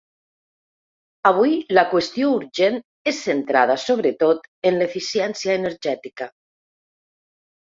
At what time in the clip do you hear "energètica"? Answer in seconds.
5.61-6.31